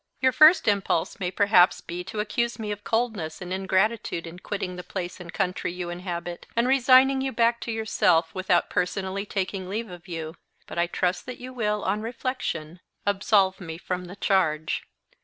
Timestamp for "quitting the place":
4.39-5.19